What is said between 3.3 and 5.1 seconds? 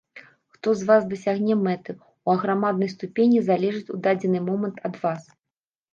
залежыць у дадзены момант ад